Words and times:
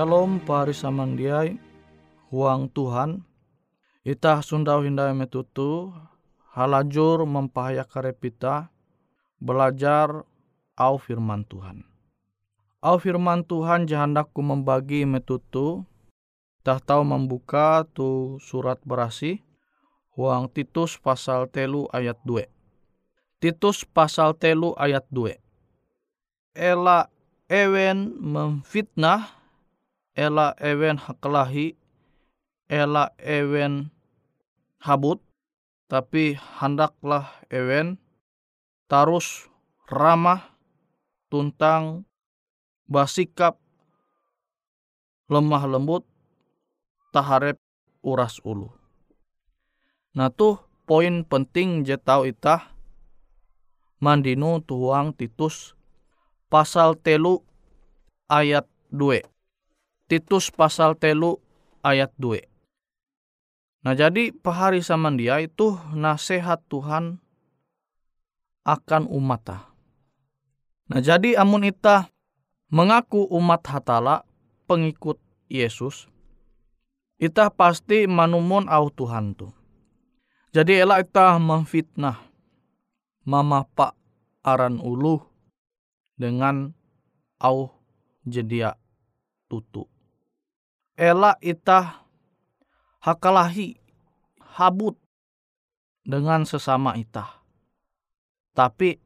Shalom 0.00 0.40
pari 0.40 0.72
samandiai 0.72 1.60
huang 2.32 2.72
Tuhan. 2.72 3.20
Ita 4.00 4.40
sundau 4.40 4.80
hindai 4.80 5.12
metutu 5.12 5.92
halajur 6.56 7.28
mempahaya 7.28 7.84
karepita 7.84 8.72
belajar 9.44 10.24
au 10.72 10.96
firman 10.96 11.44
Tuhan. 11.44 11.84
Au 12.80 12.96
firman 12.96 13.44
Tuhan 13.44 13.84
jahandaku 13.84 14.40
membagi 14.40 15.04
metutu 15.04 15.84
tah 16.64 16.80
tahu 16.80 17.04
membuka 17.04 17.84
tu 17.92 18.40
surat 18.40 18.80
berasi 18.80 19.44
huang 20.16 20.48
Titus 20.48 20.96
pasal 20.96 21.44
telu 21.44 21.92
ayat 21.92 22.16
2. 22.24 22.48
Titus 23.36 23.84
pasal 23.84 24.32
telu 24.32 24.72
ayat 24.80 25.04
2. 25.12 25.36
Ela 26.56 27.12
ewen 27.52 28.16
memfitnah, 28.16 29.39
ela 30.14 30.54
ewen 30.58 30.98
hakelahi, 30.98 31.78
ela 32.66 33.14
ewen 33.18 33.90
habut, 34.82 35.22
tapi 35.90 36.38
hendaklah 36.38 37.30
ewen 37.50 37.98
tarus 38.86 39.50
ramah 39.90 40.54
tuntang 41.30 42.06
basikap 42.90 43.58
lemah 45.30 45.62
lembut 45.66 46.02
taharep 47.14 47.58
uras 48.02 48.42
ulu. 48.42 48.70
Nah 50.14 50.30
tuh 50.34 50.58
poin 50.90 51.22
penting 51.22 51.86
je 51.86 51.94
tau 51.94 52.26
itah 52.26 52.74
mandinu 54.02 54.58
tuang 54.66 55.14
Titus 55.14 55.78
pasal 56.50 56.98
telu 56.98 57.46
ayat 58.26 58.66
2. 58.90 59.22
Titus 60.10 60.50
pasal 60.50 60.98
telu 60.98 61.38
ayat 61.86 62.10
2. 62.18 62.42
Nah 63.86 63.94
jadi 63.94 64.34
pahari 64.34 64.82
sama 64.82 65.14
dia 65.14 65.38
itu 65.38 65.78
nasihat 65.94 66.58
Tuhan 66.66 67.22
akan 68.66 69.06
umat 69.06 69.70
Nah 70.90 70.98
jadi 70.98 71.38
amun 71.38 71.62
ita 71.62 72.10
mengaku 72.74 73.22
umat 73.30 73.62
hatala 73.70 74.26
pengikut 74.66 75.22
Yesus, 75.46 76.10
ita 77.18 77.46
pasti 77.50 78.10
manumun 78.10 78.66
au 78.66 78.90
Tuhan 78.90 79.38
tu. 79.38 79.54
Jadi 80.50 80.82
elak 80.82 81.06
ita 81.06 81.38
memfitnah 81.38 82.18
mama 83.22 83.62
pak 83.62 83.94
aran 84.42 84.82
ulu 84.82 85.22
dengan 86.18 86.74
au 87.42 87.70
jedia 88.26 88.74
tutu. 89.50 89.89
Ela 91.00 91.32
ita 91.40 92.04
hakalahi 93.00 93.80
habut 94.60 95.00
dengan 96.04 96.44
sesama 96.44 96.92
ita. 97.00 97.40
Tapi 98.52 99.00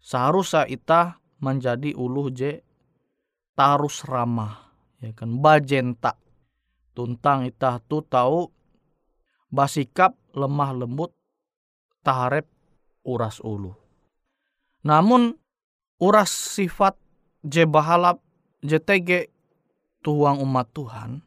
seharusnya 0.00 0.64
ita 0.64 1.20
menjadi 1.44 1.92
ulu 1.92 2.32
je 2.32 2.64
tarus 3.52 4.08
ramah 4.08 4.72
ya 4.96 5.12
kan 5.12 5.36
bajenta 5.36 6.16
tuntang 6.96 7.44
ita 7.44 7.84
tu 7.84 8.00
tahu 8.00 8.48
basikap 9.52 10.16
lemah 10.32 10.72
lembut 10.72 11.12
taharep 12.00 12.48
uras 13.04 13.44
ulu. 13.44 13.76
Namun 14.88 15.36
uras 16.00 16.32
sifat 16.32 16.96
je 17.44 17.68
bahalap 17.68 18.24
JTG 18.64 19.35
tuang 20.06 20.38
umat 20.38 20.70
Tuhan, 20.70 21.18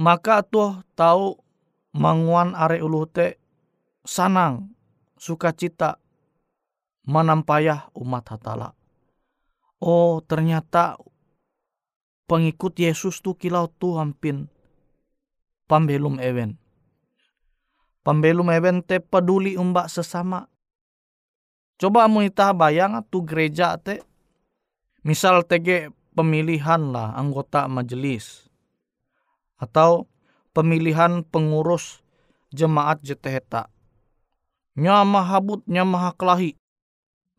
maka 0.00 0.40
tuh 0.40 0.80
tahu 0.96 1.36
manguan 1.92 2.56
are 2.56 2.80
ulu 2.80 3.04
te 3.04 3.36
sanang 4.00 4.72
sukacita 5.20 6.00
menampayah 7.04 7.92
umat 7.92 8.24
hatala. 8.32 8.72
Oh 9.84 10.24
ternyata 10.24 10.96
pengikut 12.24 12.80
Yesus 12.80 13.20
tu 13.20 13.36
kilau 13.36 13.68
tu 13.68 14.00
hampin 14.00 14.48
pambelum 15.68 16.16
ewen. 16.16 16.56
Pambelum 18.00 18.48
ewen 18.48 18.80
te 18.80 19.04
peduli 19.04 19.60
umbak 19.60 19.92
sesama. 19.92 20.48
Coba 21.76 22.08
munita 22.08 22.56
bayang 22.56 23.04
tu 23.12 23.20
gereja 23.20 23.76
te. 23.76 24.00
Misal 25.04 25.44
tege 25.44 25.92
pemilihan 26.14 26.94
lah 26.94 27.12
anggota 27.18 27.66
majelis. 27.66 28.46
Atau 29.58 30.06
pemilihan 30.54 31.26
pengurus 31.26 32.00
jemaat 32.54 33.02
JTHTA. 33.02 33.66
Nya 34.78 35.02
habut, 35.02 35.62
nya 35.66 35.86
kelahi. 36.14 36.58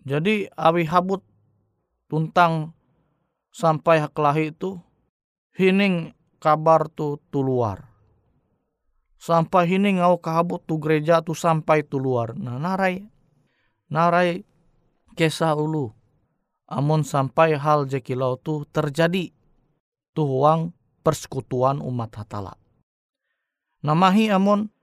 Jadi 0.05 0.48
awi 0.53 0.84
habut 0.88 1.24
tuntang 2.08 2.75
sampai 3.51 4.05
kelahi 4.12 4.53
itu 4.53 4.77
hining 5.55 6.13
kabar 6.38 6.88
tu 6.91 7.17
tuluar. 7.34 7.89
Sampai 9.17 9.65
hining 9.65 9.98
ngau 9.98 10.22
kahabut 10.22 10.62
tu 10.70 10.77
gereja 10.77 11.25
tu 11.25 11.34
sampai 11.34 11.82
tuluar. 11.82 12.38
Nah 12.38 12.62
narai 12.62 13.10
narai 13.89 14.46
kisah 15.17 15.58
ulu. 15.58 15.89
Amun 16.65 17.05
sampai 17.05 17.53
hal 17.53 17.86
jekilau 17.86 18.41
tu 18.41 18.65
terjadi 18.74 19.29
tuhuang 20.17 20.74
persekutuan 21.05 21.77
umat 21.77 22.10
hatala. 22.17 22.57
Namahi 23.86 24.34
amun 24.34 24.74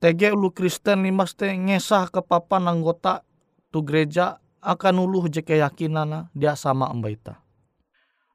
tege 0.00 0.32
ulu 0.32 0.48
Kristen 0.48 1.04
limas 1.04 1.36
te 1.36 1.52
ngesah 1.52 2.08
ke 2.08 2.24
papan 2.24 2.72
anggota 2.72 3.20
tu 3.68 3.84
gereja 3.84 4.40
akan 4.64 5.04
uluh 5.04 5.28
je 5.28 5.44
keyakinan 5.44 6.32
dia 6.32 6.56
sama 6.56 6.88
ambaita. 6.88 7.40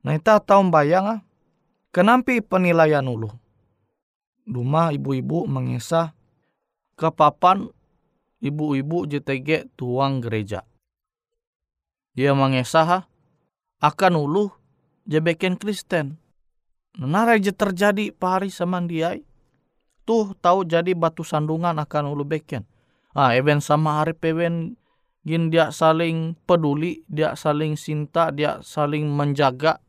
Nah 0.05 0.13
ita 0.13 0.37
tahu 0.37 0.69
bayang 0.69 1.05
ah, 1.09 1.19
kenampi 1.89 2.37
penilaian 2.45 3.01
ulu. 3.01 3.33
Duma 4.45 4.93
ibu-ibu 4.93 5.49
mengisah 5.49 6.13
ke 6.93 7.09
papan 7.09 7.65
ibu-ibu 8.45 9.09
JTG 9.09 9.73
tuang 9.73 10.21
gereja. 10.21 10.61
Dia 12.15 12.31
mengisah 12.31 12.87
ah, 12.87 13.03
akan 13.83 14.13
ulu 14.15 14.47
jebeken 15.03 15.59
Kristen. 15.59 16.15
Narai 16.95 17.43
je 17.43 17.51
terjadi 17.51 18.15
pahari 18.15 18.47
dia 18.87 19.19
tuh 20.07 20.31
tahu 20.39 20.63
jadi 20.63 20.95
batu 20.95 21.27
sandungan 21.27 21.75
akan 21.75 22.15
ulu 22.15 22.23
beken. 22.23 22.63
Ah, 23.11 23.35
even 23.35 23.59
sama 23.59 23.99
hari 23.99 24.15
pewen 24.15 24.79
gin 25.27 25.51
dia 25.51 25.75
saling 25.75 26.39
peduli, 26.47 27.03
dia 27.11 27.35
saling 27.35 27.75
cinta, 27.75 28.31
dia 28.31 28.63
saling 28.63 29.11
menjaga. 29.11 29.83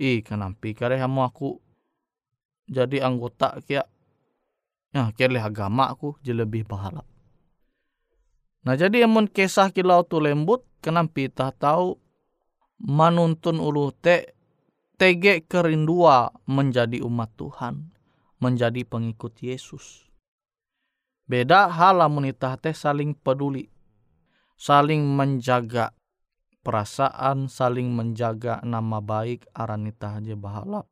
Ih, 0.00 0.24
kenapa 0.24 0.72
kare 0.72 0.96
kamu 0.96 1.20
aku 1.28 1.60
jadi 2.64 3.04
anggota 3.04 3.60
kia 3.68 3.84
ya 4.94 5.10
kira 5.12 5.42
agama 5.42 5.90
aku 5.90 6.16
jadi 6.24 6.46
lebih 6.46 6.64
pahala. 6.64 7.04
Nah 8.64 8.74
jadi 8.80 9.04
amun 9.04 9.28
kisah 9.28 9.68
kilau 9.70 10.04
tu 10.08 10.20
lembut 10.20 10.64
kenapa 10.80 11.12
kita 11.12 11.52
tahu 11.52 12.00
manuntun 12.80 13.60
ulu 13.60 13.92
te 13.92 14.32
tege 14.96 15.44
kerindua 15.44 16.32
menjadi 16.48 17.04
umat 17.04 17.34
Tuhan, 17.36 17.92
menjadi 18.40 18.88
pengikut 18.88 19.36
Yesus. 19.44 20.08
Beda 21.28 21.68
hal 21.68 22.00
amun 22.00 22.28
teh 22.32 22.76
saling 22.76 23.12
peduli 23.16 23.74
saling 24.54 25.02
menjaga 25.04 25.92
perasaan, 26.64 27.50
saling 27.50 27.92
menjaga 27.92 28.62
nama 28.64 29.02
baik 29.02 29.44
aran 29.52 29.84
itah 29.84 30.22
aja 30.22 30.34
bahalap. 30.38 30.86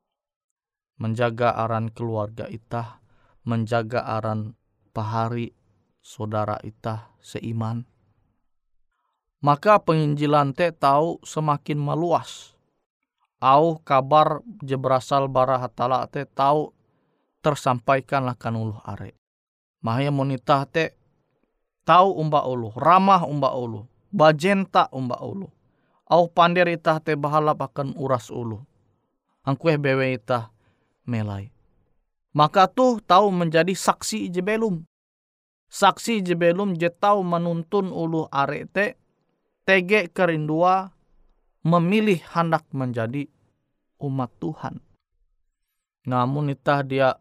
Menjaga 1.01 1.57
aran 1.57 1.89
keluarga 1.89 2.47
itah, 2.47 3.01
menjaga 3.49 4.05
aran 4.05 4.55
pahari 4.93 5.57
saudara 6.03 6.59
itah 6.67 7.15
seiman. 7.23 7.87
Maka 9.43 9.79
penginjilan 9.79 10.55
te 10.55 10.71
tahu 10.75 11.23
semakin 11.23 11.79
meluas. 11.79 12.55
Au 13.43 13.79
kabar 13.83 14.39
je 14.63 14.79
berasal 14.79 15.27
bara 15.27 15.59
hatala 15.59 16.07
te 16.07 16.23
tahu 16.27 16.71
tersampaikan 17.43 18.31
akan 18.31 18.55
uluh 18.55 18.81
are. 18.87 19.19
Mahaya 19.83 20.15
monita 20.15 20.63
te 20.67 20.95
tahu 21.83 22.23
umba 22.23 22.47
ulu, 22.47 22.71
ramah 22.79 23.27
umba 23.27 23.51
ulu, 23.59 23.83
bajenta 24.15 24.87
umba 24.95 25.19
ulu. 25.19 25.51
Au 26.07 26.31
pander 26.31 26.71
itah 26.71 27.03
te 27.03 27.19
bahalap 27.19 27.67
akan 27.67 27.99
uras 27.99 28.31
ulu. 28.31 28.63
Angkueh 29.43 29.75
bewe 29.75 30.23
itah 30.23 30.55
melai. 31.03 31.51
Maka 32.31 32.71
tuh 32.71 33.03
tahu 33.03 33.35
menjadi 33.35 33.75
saksi 33.75 34.31
jebelum. 34.31 34.87
Saksi 35.73 36.21
jebelum 36.21 36.77
je 36.77 36.93
tahu 36.93 37.25
menuntun 37.25 37.89
ulu 37.89 38.29
are 38.29 38.69
te 38.69 39.01
tege 39.65 40.13
kerindua 40.13 40.93
memilih 41.65 42.21
hendak 42.37 42.69
menjadi 42.77 43.25
umat 43.97 44.29
Tuhan. 44.37 44.85
namun 46.03 46.51
itah 46.51 46.83
dia 46.83 47.15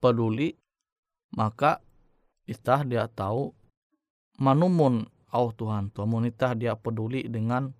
peduli 0.00 0.56
maka 1.36 1.84
itah 2.48 2.80
dia 2.84 3.04
tahu 3.12 3.52
manumun 4.40 5.04
au 5.28 5.52
Tuhan 5.52 5.92
tuamun 5.92 6.28
itah 6.28 6.56
dia 6.56 6.72
peduli 6.80 7.28
dengan 7.28 7.76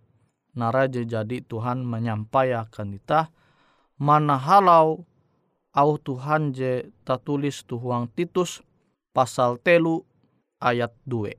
naraja 0.52 1.00
jadi 1.02 1.40
Tuhan 1.40 1.88
menyampaikan 1.88 2.92
itah 2.92 3.32
mana 3.96 4.36
halau 4.36 5.08
au 5.72 5.90
Tuhan 5.96 6.52
je 6.52 6.92
tatulis 7.08 7.64
tuhuang 7.64 8.12
Titus 8.12 8.60
pasal 9.14 9.62
telu 9.62 10.02
ayat 10.58 10.90
2. 11.06 11.38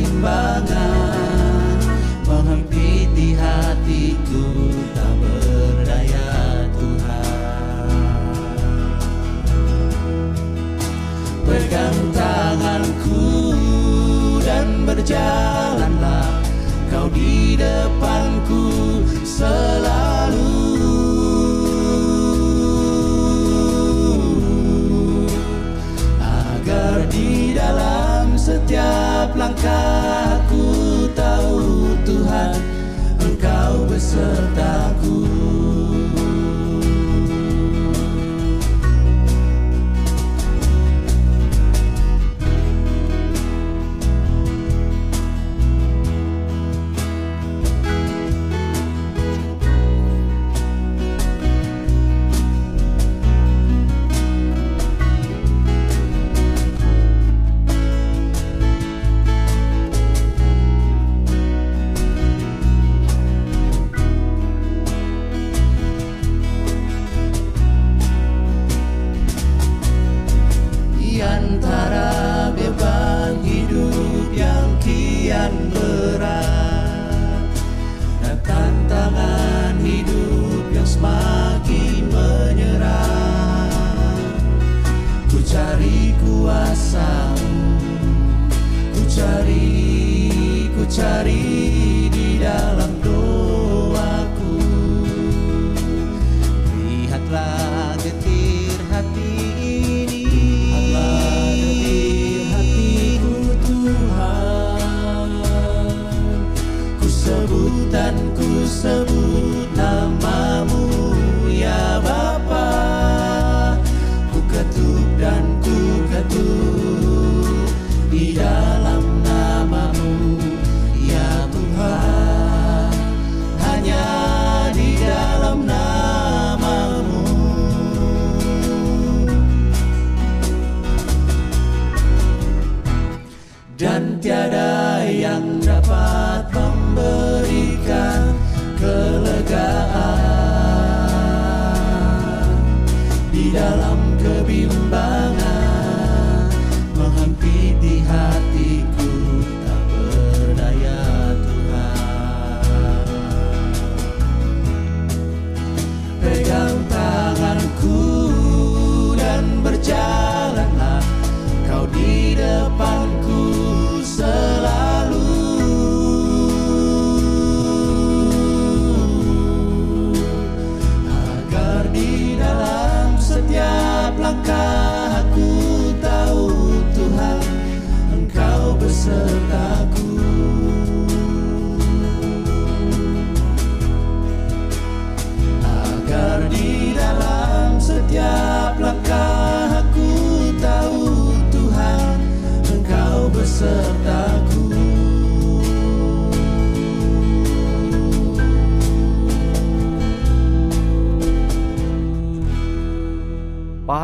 my 0.00 0.47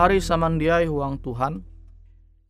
pahari 0.04 0.20
samandiai 0.20 0.84
huang 0.84 1.16
Tuhan. 1.16 1.64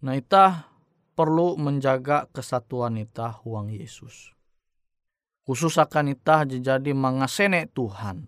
Nah 0.03 0.19
ita 0.19 0.75
perlu 1.15 1.55
menjaga 1.55 2.27
kesatuan 2.35 2.99
ita 2.99 3.31
huang 3.31 3.71
Yesus. 3.71 4.35
Khusus 5.47 5.79
akan 5.79 6.19
ita 6.19 6.43
jadi 6.51 6.91
mengasene 6.91 7.71
Tuhan. 7.71 8.27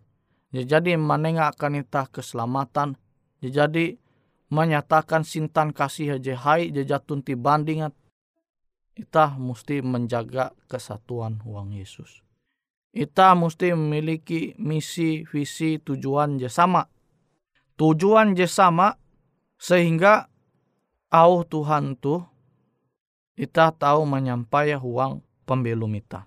Jadi 0.55 0.95
menengah 0.95 1.51
akan 1.59 1.83
ita 1.83 2.07
keselamatan. 2.07 2.95
Jadi 3.43 3.99
menyatakan 4.47 5.27
sintan 5.27 5.75
kasih 5.75 6.23
aja 6.23 6.39
hai 6.47 6.71
jajatun 6.71 7.27
ti 7.27 7.35
bandingat. 7.35 7.99
Ita 8.95 9.35
mesti 9.43 9.83
menjaga 9.83 10.55
kesatuan 10.71 11.43
huang 11.43 11.75
Yesus. 11.75 12.23
Ita 12.95 13.35
mesti 13.35 13.75
memiliki 13.75 14.55
misi, 14.63 15.27
visi, 15.27 15.83
tujuan 15.83 16.39
je 16.39 16.47
sama 16.47 16.87
tujuan 17.77 18.33
je 18.33 18.49
sama 18.49 18.97
sehingga 19.57 20.29
au 21.13 21.43
Tuhan 21.45 21.97
tu 21.97 22.21
kita 23.37 23.73
tahu 23.73 24.09
menyampai 24.09 24.77
huang 24.77 25.21
pembelum 25.45 25.93
ita. 25.97 26.25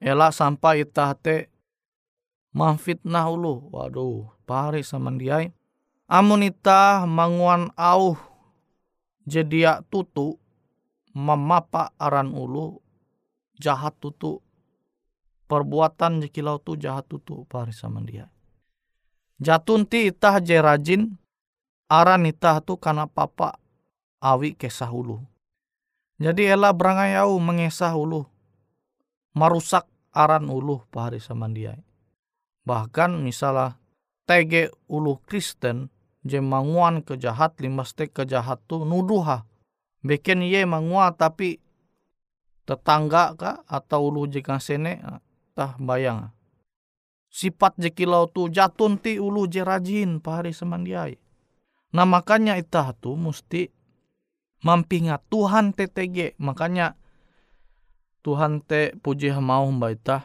Ela 0.00 0.32
sampai 0.34 0.82
ita 0.82 1.12
te 1.14 1.46
mamfitnah 2.56 3.30
ulu. 3.30 3.70
Waduh, 3.70 4.32
pari 4.48 4.82
sama 4.82 5.14
dia. 5.14 5.46
Amun 6.10 6.42
ita 6.42 7.06
manguan 7.06 7.70
au 7.78 8.18
jedia 9.22 9.78
tutu 9.86 10.34
memapa 11.14 11.94
aran 12.02 12.34
ulu 12.34 12.82
jahat 13.54 13.94
tutu 14.02 14.42
perbuatan 15.46 16.26
jekilau 16.26 16.58
tu 16.58 16.74
jahat 16.74 17.06
tutu 17.06 17.46
pari 17.46 17.70
sama 17.70 18.02
dia 18.02 18.26
Jatun 19.40 19.88
ti 19.88 20.12
itah 20.12 20.36
je 20.36 20.52
rajin, 20.60 21.16
aran 21.90 22.22
itah 22.30 22.62
tu 22.62 22.78
karena 22.78 23.10
papa 23.10 23.58
awi 24.22 24.54
kesah 24.54 24.88
ulu. 24.88 25.18
Jadi 26.22 26.46
ela 26.46 26.70
berangai 26.70 27.18
au 27.18 27.34
mengesah 27.42 27.90
ulu. 27.98 28.22
Marusak 29.34 29.90
aran 30.14 30.46
ulu 30.46 30.86
pahari 30.94 31.18
dia. 31.50 31.74
Bahkan 32.62 33.18
misalnya 33.18 33.80
tege 34.28 34.70
ulu 34.86 35.18
Kristen 35.26 35.90
je 36.22 36.38
manguan 36.38 37.02
kejahat 37.02 37.58
limaste 37.58 38.06
kejahat 38.06 38.62
tu 38.70 38.86
nuduha. 38.86 39.42
Bikin 40.06 40.46
ye 40.46 40.62
mangua 40.62 41.12
tapi 41.12 41.58
tetangga 42.64 43.34
ka 43.34 43.52
atau 43.66 44.08
ulu 44.08 44.30
jika 44.30 44.62
sene 44.62 45.02
tah 45.52 45.74
bayang 45.76 46.30
sifat 47.30 47.78
je 47.78 47.90
kilau 47.94 48.26
tu 48.26 48.50
jatun 48.50 48.98
ti 48.98 49.16
ulu 49.16 49.46
je 49.46 49.62
rajin 49.62 50.20
pahari 50.20 50.52
semandiai. 50.52 51.29
Nah 51.90 52.06
makanya 52.06 52.54
itah 52.54 52.94
tu 52.94 53.18
mesti 53.18 53.70
mampingat 54.62 55.26
Tuhan 55.26 55.74
TTG. 55.74 56.38
Makanya 56.38 56.94
Tuhan 58.20 58.62
te 58.62 58.94
puji 59.00 59.32
mau 59.40 59.66
mbak 59.66 59.90
itah 59.98 60.22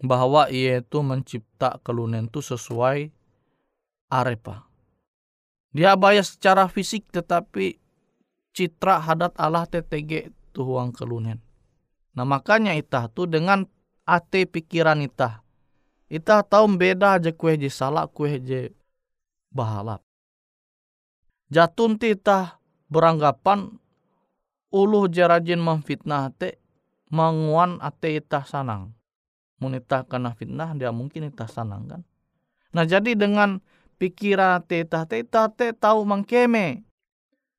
bahwa 0.00 0.48
ia 0.48 0.80
itu 0.80 0.98
mencipta 1.02 1.80
kelunen 1.82 2.30
tu 2.30 2.40
sesuai 2.40 3.10
arepa. 4.12 4.68
Dia 5.70 5.94
bayar 5.94 6.26
secara 6.26 6.66
fisik 6.66 7.10
tetapi 7.14 7.78
citra 8.54 8.98
hadat 9.02 9.34
Allah 9.38 9.66
TTG 9.66 10.34
tuhuang 10.54 10.90
kelunen. 10.90 11.38
Nah 12.14 12.26
makanya 12.26 12.74
itah 12.74 13.06
tu 13.06 13.26
dengan 13.30 13.66
ate 14.02 14.50
pikiran 14.50 14.98
itah 15.06 15.46
Ita 16.10 16.42
tahu 16.42 16.74
beda 16.74 17.22
aja 17.22 17.30
kue 17.30 17.54
je 17.54 17.70
salah 17.70 18.10
kue 18.10 18.42
je 18.42 18.74
bahalap. 19.54 20.02
Jatun 21.50 21.98
ti 21.98 22.14
ita 22.14 22.62
beranggapan 22.86 23.74
uluh 24.70 25.10
jarajin 25.10 25.58
memfitnah 25.58 26.30
te 26.30 26.62
manguan 27.10 27.82
ate 27.82 28.22
ita 28.22 28.46
sanang. 28.46 28.94
Mun 29.58 29.74
ita 29.74 30.06
kena 30.06 30.30
fitnah 30.38 30.78
dia 30.78 30.94
mungkin 30.94 31.26
ita 31.26 31.50
sanang 31.50 31.90
kan. 31.90 32.02
Nah 32.70 32.86
jadi 32.86 33.18
dengan 33.18 33.58
pikiran 33.98 34.62
ate 34.62 34.86
ita 34.86 35.50
te 35.50 35.74
tahu 35.74 36.06
mangkeme. 36.06 36.86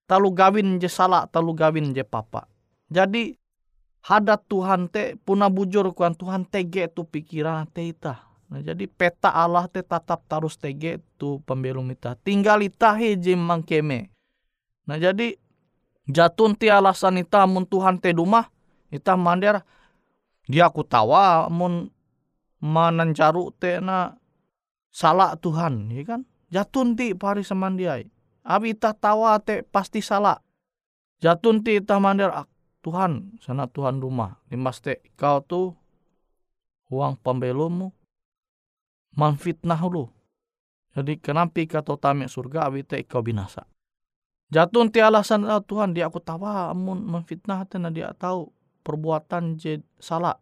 Talu 0.07 0.31
gawin 0.31 0.79
je 0.79 0.87
salah, 0.87 1.27
talu 1.27 1.51
gawin 1.51 1.91
je 1.91 2.07
papa. 2.07 2.47
Jadi 2.87 3.35
hadat 4.07 4.47
Tuhan 4.47 4.87
te 4.87 5.19
puna 5.19 5.51
bujur 5.51 5.91
kuan 5.91 6.15
Tuhan 6.15 6.47
tege 6.47 6.87
tu 6.87 7.03
pikiran 7.03 7.67
ate 7.67 7.91
ita 7.91 8.30
Nah, 8.51 8.59
jadi 8.59 8.83
peta 8.83 9.31
Allah 9.31 9.63
te 9.71 9.79
tatap 9.79 10.27
tarus 10.27 10.59
tege 10.59 10.99
tu 11.15 11.39
pembelum 11.47 11.87
ita. 11.87 12.19
Tinggal 12.19 12.67
ita 12.67 12.99
hiji 12.99 13.31
mangkeme. 13.39 14.11
Nah 14.91 14.99
jadi 14.99 15.39
jatun 16.09 16.59
ti 16.59 16.67
alasan 16.67 17.23
ita 17.23 17.47
mun 17.47 17.63
Tuhan 17.63 17.95
te 18.01 18.11
dumah 18.11 18.51
ita 18.91 19.15
mandir 19.15 19.63
dia 20.51 20.67
aku 20.67 20.83
tawa 20.83 21.47
mun 21.47 21.87
manancaru 22.59 23.55
te 23.55 23.79
na 23.79 24.19
salah 24.91 25.39
Tuhan, 25.39 25.87
ya 25.95 26.03
kan? 26.03 26.21
Jatun 26.51 26.99
ti 26.99 27.15
pari 27.15 27.47
semandiai. 27.47 28.11
Abi 28.43 28.75
ita 28.75 28.91
tawa 28.91 29.39
te 29.39 29.63
pasti 29.63 30.03
salah. 30.03 30.43
Jatun 31.23 31.63
ti 31.63 31.79
ita 31.79 32.03
mandir 32.03 32.33
ah, 32.35 32.49
Tuhan, 32.83 33.39
sana 33.39 33.71
Tuhan 33.71 34.03
rumah. 34.03 34.43
Limas 34.51 34.83
te 34.83 34.99
kau 35.15 35.39
tu 35.39 35.71
uang 36.91 37.15
pembelummu 37.23 37.95
manfitnah 39.15 39.81
lu. 39.87 40.07
Jadi 40.91 41.19
kenapa 41.23 41.63
kata 41.63 41.95
tamek 41.95 42.27
surga 42.27 42.67
awite 42.67 42.99
kau 43.07 43.23
binasa. 43.23 43.63
Jatun 44.51 44.91
ti 44.91 44.99
alasan 44.99 45.47
oh, 45.47 45.63
Tuhan 45.63 45.95
dia 45.95 46.11
aku 46.11 46.19
tawa 46.19 46.75
amun 46.75 47.07
menfitnah 47.07 47.63
tena 47.71 47.87
dia 47.87 48.11
tahu 48.11 48.51
perbuatan 48.83 49.55
je 49.55 49.79
salah. 49.95 50.35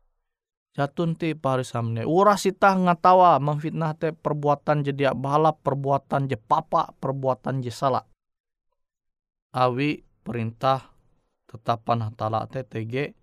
Jatun 0.74 1.14
ti 1.14 1.38
parisamne. 1.38 2.10
Uras 2.10 2.50
itah 2.50 2.74
ngatawa 2.74 3.38
menfitnah 3.38 3.94
te 3.94 4.10
perbuatan 4.10 4.82
je 4.82 4.98
dia 4.98 5.14
balap 5.14 5.62
perbuatan 5.62 6.26
je 6.26 6.42
papa 6.42 6.90
perbuatan 6.98 7.62
je 7.62 7.70
salah. 7.70 8.02
Awi 9.54 10.02
perintah 10.26 10.90
tetapan 11.46 12.10
hatala 12.10 12.50
te 12.50 12.66
tege 12.66 13.14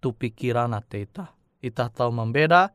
tu 0.00 0.16
pikiran 0.16 0.72
ate 0.72 1.04
itah. 1.04 1.36
Itah 1.60 1.92
tahu 1.92 2.08
membeda 2.12 2.72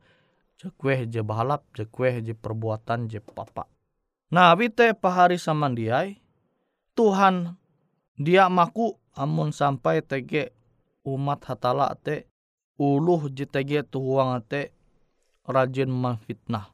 Jekweh 0.60 1.08
je 1.08 1.24
bahalap, 1.24 1.64
jekweh 1.72 2.20
je 2.20 2.36
perbuatan 2.36 3.08
je 3.08 3.16
papa. 3.16 3.64
Nah, 4.28 4.52
wite 4.52 4.92
pahari 4.92 5.40
samandiai, 5.40 6.20
Tuhan 6.92 7.56
dia 8.20 8.52
maku 8.52 8.92
amun 9.16 9.56
sampai 9.56 10.04
tege 10.04 10.52
umat 11.08 11.40
hatala 11.48 11.96
te 11.96 12.28
uluh 12.76 13.32
je 13.32 13.48
tege 13.48 13.80
tuhuang 13.88 14.36
te 14.44 14.68
rajin 15.48 15.88
memfitnah 15.88 16.68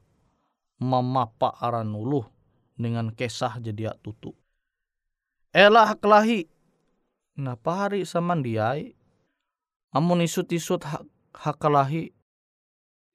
memapa 0.83 1.55
aran 1.63 1.95
uluh 1.95 2.27
dengan 2.75 3.07
kesah 3.15 3.55
jadi 3.63 3.95
tutu. 4.03 4.35
Elah 5.55 5.95
kelahi. 5.95 6.43
Nah 7.39 7.55
pahari 7.55 8.03
samandiai 8.03 8.91
amun 9.95 10.27
isut-isut 10.27 10.83
hak, 10.83 11.07
hakalahi 11.31 12.16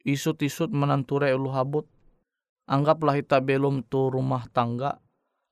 isut-isut 0.06 0.70
menanture 0.70 1.30
ulu 1.34 1.50
habut. 1.54 1.86
Anggaplah 2.66 3.18
kita 3.18 3.42
belum 3.42 3.86
tu 3.86 4.10
rumah 4.10 4.46
tangga. 4.50 5.02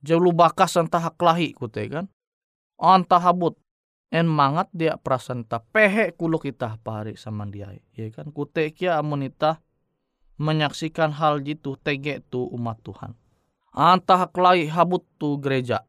Jauh 0.00 0.32
bakas 0.32 0.78
entah 0.78 1.12
lahi 1.18 1.52
kute 1.52 1.84
kan. 1.90 2.06
Antah 2.78 3.20
habut. 3.20 3.58
En 4.10 4.26
mangat 4.26 4.66
dia 4.74 4.98
prasanta 4.98 5.62
pehe 5.70 6.10
kuluk 6.10 6.42
kita 6.50 6.82
pahari 6.82 7.14
sama 7.14 7.46
dia. 7.46 7.70
Ya 7.94 8.10
kan 8.10 8.34
kute 8.34 8.66
kia 8.74 8.98
amunita 8.98 9.62
menyaksikan 10.34 11.14
hal 11.14 11.38
jitu 11.46 11.78
tege 11.78 12.18
tu 12.26 12.42
umat 12.50 12.82
Tuhan. 12.82 13.14
Antah 13.70 14.26
lahi 14.26 14.66
habut 14.66 15.06
tu 15.14 15.38
gereja. 15.38 15.86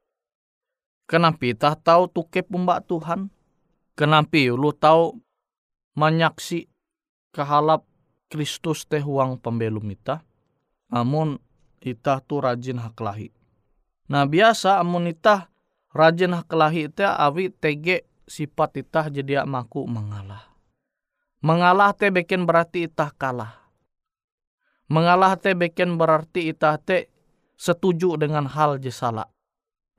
Kenapa 1.09 1.41
kita 1.41 1.73
tahu 1.75 2.07
tu 2.07 2.21
kep 2.29 2.47
umbak 2.53 2.85
Tuhan? 2.85 3.33
Kenapa 3.97 4.39
lu 4.53 4.71
tahu 4.71 5.19
menyaksi 5.97 6.71
kehalap 7.35 7.83
Kristus 8.31 8.87
teh 8.87 9.03
huang 9.03 9.35
pembelum 9.35 9.83
ita. 9.91 10.23
Amun 10.87 11.35
ita 11.83 12.23
tu 12.23 12.39
rajin 12.39 12.79
hak 12.79 12.95
lahi. 13.03 13.27
Nah 14.07 14.23
biasa 14.23 14.79
amun 14.79 15.11
ita 15.11 15.51
rajin 15.91 16.31
hak 16.31 16.47
lahi 16.55 16.87
ita 16.87 17.19
awi 17.19 17.51
tege 17.51 18.07
sifat 18.23 18.79
ita 18.79 19.11
jadi 19.11 19.43
maku 19.43 19.83
mengalah. 19.83 20.47
Mengalah 21.43 21.91
teh 21.91 22.07
bikin 22.07 22.47
berarti 22.47 22.87
ita 22.87 23.11
kalah. 23.11 23.59
Mengalah 24.87 25.35
teh 25.35 25.51
bikin 25.51 25.99
berarti 25.99 26.55
ita 26.55 26.79
teh 26.79 27.11
setuju 27.59 28.15
dengan 28.15 28.47
hal 28.47 28.79
jesala. 28.79 29.27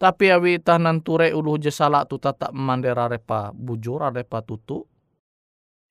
Tapi 0.01 0.33
awi 0.33 0.59
ita 0.59 0.81
nanture 0.81 1.31
ulu 1.37 1.61
jesala 1.61 2.09
tu 2.09 2.16
tetap 2.16 2.51
mandera 2.57 3.07
repa 3.07 3.53
bujur 3.53 4.03
repa 4.09 4.40
tutu. 4.40 4.88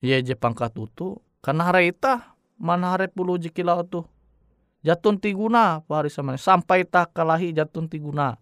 Ye 0.01 0.17
je 0.25 0.33
pangkat 0.33 0.73
tutu 0.73 1.21
karena 1.41 1.69
hari 1.69 1.93
ita 1.93 2.30
mana 2.61 2.93
hari 2.93 3.09
puluh 3.09 3.41
jikilau 3.41 3.81
tu. 3.81 4.05
jatun 4.81 5.21
tiguna 5.21 5.81
pari 5.85 6.09
sama 6.09 6.37
sampai 6.37 6.85
tak 6.85 7.13
kalahi 7.13 7.53
jatun 7.53 7.85
tiguna 7.89 8.37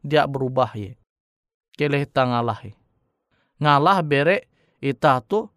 dia 0.00 0.28
berubah 0.28 0.72
ye. 0.76 0.96
Keleh 1.72 2.04
ta 2.04 2.28
ngalah 2.28 4.00
bere 4.04 4.48
ita 4.82 5.20
tu 5.24 5.48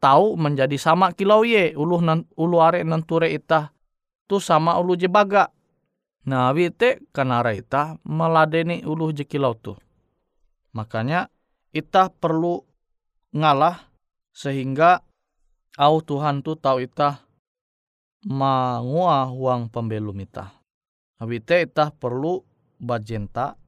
tahu 0.00 0.36
menjadi 0.36 0.76
sama 0.76 1.12
kilau 1.16 1.44
ye. 1.48 1.72
Ulu 1.72 1.96
nan 2.04 2.28
ulu 2.36 2.60
are 2.60 2.84
nanture 2.84 3.32
ita 3.32 3.72
tu 4.28 4.36
sama 4.40 4.76
ulu 4.76 4.96
je 4.98 5.08
baga. 5.08 5.48
Nah 6.24 6.52
wite 6.56 7.04
kanara 7.12 7.52
ita 7.52 8.00
meladeni 8.04 8.84
ulu 8.84 9.12
je 9.12 9.24
kilau 9.24 9.56
tu. 9.56 9.76
Makanya 10.74 11.30
ita 11.70 12.10
perlu 12.10 12.64
ngalah 13.36 13.92
sehingga 14.34 15.04
au 15.74 15.98
Tuhan 16.02 16.42
tu 16.42 16.54
tahu 16.54 16.86
ita 16.86 17.22
mangua 18.24 19.26
huang 19.28 19.66
pembelum 19.68 20.16
ita. 20.22 20.54
Habite 21.18 21.66
ita 21.66 21.90
perlu 21.94 22.42
bajenta 22.78 23.58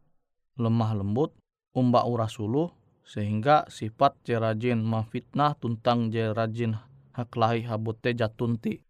lemah 0.56 0.96
lembut 0.96 1.34
umba 1.76 2.06
urasulu 2.08 2.72
sehingga 3.06 3.68
sifat 3.70 4.18
jerajin 4.26 4.82
mafitnah 4.82 5.54
tuntang 5.58 6.10
jerajin 6.10 6.74
haklahi 7.14 7.62
habute 7.68 8.16
jatunti 8.16 8.82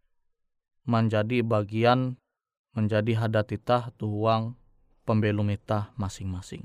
menjadi 0.89 1.45
bagian 1.45 2.17
menjadi 2.73 3.27
hadat 3.27 3.53
ita 3.53 3.91
tuang 3.99 4.57
pembelum 5.05 5.51
ita 5.53 5.93
masing-masing. 6.01 6.65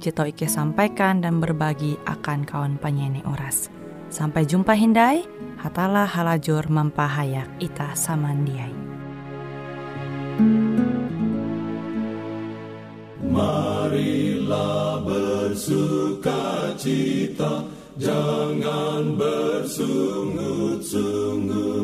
tau 0.00 0.26
Ike 0.28 0.46
sampaikan 0.46 1.20
dan 1.24 1.40
berbagi 1.42 1.98
akan 2.04 2.44
kawan 2.46 2.78
penyanyi 2.78 3.24
oras. 3.26 3.68
Sampai 4.06 4.46
jumpa 4.46 4.78
Hindai, 4.78 5.26
hatalah 5.58 6.06
halajur 6.06 6.70
mampahayak 6.70 7.50
ita 7.58 7.90
samandiai. 7.98 8.70
Marilah 13.26 15.02
bersuka 15.02 16.70
cita, 16.78 17.66
jangan 17.98 19.18
bersungut-sungut, 19.18 21.75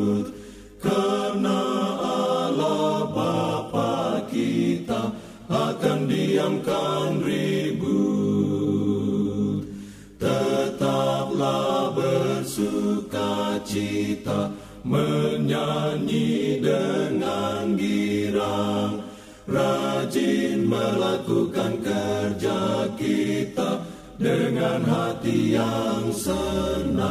bersuka 13.73 13.81
cita, 14.13 14.53
menyanyi 14.85 16.61
dengan 16.61 17.73
girang, 17.77 19.01
rajin 19.49 20.69
melakukan 20.69 21.81
kerja 21.81 22.85
kita 22.93 23.81
dengan 24.21 24.85
hati 24.85 25.57
yang 25.57 26.13
senang. 26.13 27.01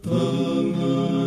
Tangannya 0.00 1.25